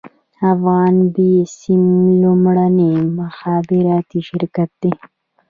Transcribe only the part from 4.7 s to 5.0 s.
دی